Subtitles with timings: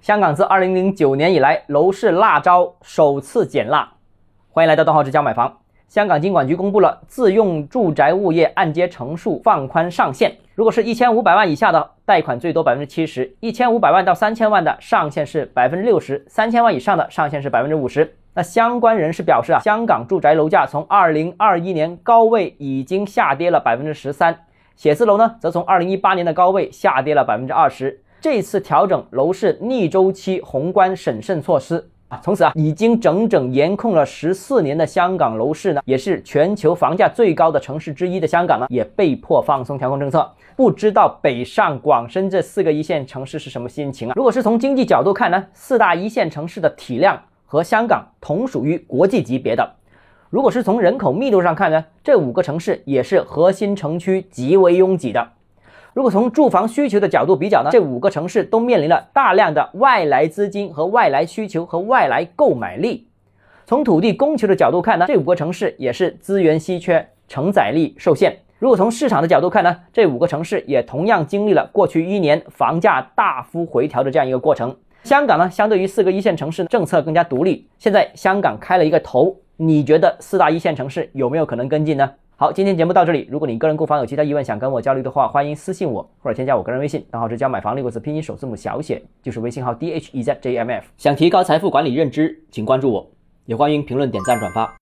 [0.00, 3.86] 香港自二零零九年以来楼市辣招首次减辣。
[4.48, 5.54] 欢迎来到东浩之家买房。
[5.88, 18.16] 香港金管局公布了自用住宅物业按揭成数放宽上限，如果是一千五百万以下的贷款最多百分之七十，一千五百万到三千万的上限是百分之六十，三千万以上的上限是百分之五十。
[18.32, 24.34] 那相关人士表示啊，香港住宅楼价从二零二一年高位已经下跌了百分之十三，
[24.76, 28.00] 写字楼呢则从二零一八年的高位下跌了百分之二十。
[28.20, 40.30] 这次调整楼市逆周期宏观审慎措施啊，从此啊，已经整整严控了十四年的香港楼市呢，也是全球房价最高的城市之一的香港呢，也被迫放松调控政策。
[40.54, 44.12] 不知道北上广深这四个一线城市是什么心情啊？
[44.14, 49.76] 如果是从经济角度看呢，四大一线城市的体量和香港同属于国际级别的。
[50.28, 55.26] 如果是从人口密度上看呢，这五个城市也是核心城区极为拥挤的。
[55.92, 63.08] 如果从住房需求的角度比较呢，这五个城市都面临了大量的外来资金和外来需求和外来购买力。
[63.66, 68.38] 从土地供求的角度看呢，这五个城市也是资源稀缺，承载力受限。
[68.60, 74.76] 如果从市场的角度看呢，这五个城市也同样经历了过去一年房价大幅回调的这样一个过程。
[75.02, 77.66] 香港呢，相对于四个一线城市，政策更加独立。
[77.78, 82.08] 现在香港开了一个头，你觉得四大一线城市有没有可能跟进呢？
[82.40, 83.28] 好，今天节目到这里。
[83.30, 90.86] 如果你个人购房有其他疑问，想跟我交流的话，欢迎私信我或者添加我个人微信，账号是加买房六个字拼音首字母小写，就是微信号 d h e z j m f。
[90.96, 93.06] 想提高财富管理认知，请关注我，
[93.44, 94.74] 也欢迎评论、点赞、转发。